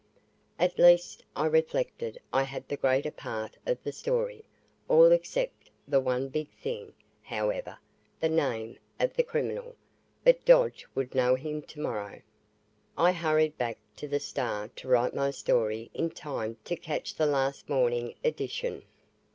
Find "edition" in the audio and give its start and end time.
18.23-18.81